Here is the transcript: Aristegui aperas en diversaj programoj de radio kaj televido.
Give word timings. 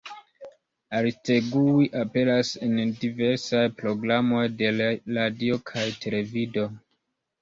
Aristegui 0.99 1.85
aperas 1.99 2.49
en 2.67 2.81
diversaj 3.03 3.61
programoj 3.85 4.45
de 4.63 4.73
radio 5.19 5.63
kaj 5.73 5.89
televido. 6.07 6.67